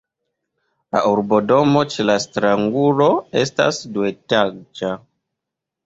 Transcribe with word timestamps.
La 0.95 1.01
urbodomo 1.09 1.83
ĉe 1.97 2.07
la 2.11 2.17
stratangulo 2.25 3.13
estas 3.45 3.85
duetaĝa. 3.99 4.95